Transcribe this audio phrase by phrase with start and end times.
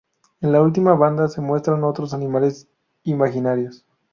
[0.39, 2.67] En la última banda se muestran otros animales
[3.03, 3.85] imaginarios.